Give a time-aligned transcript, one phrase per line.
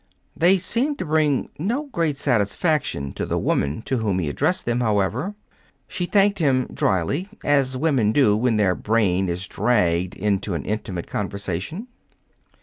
[0.35, 4.81] They seemed to bring no great satisfaction to the woman to whom he addressed them,
[4.81, 5.35] however.
[5.87, 11.05] She thanked him dryly, as women do when their brain is dragged into an intimate
[11.05, 11.85] conversation.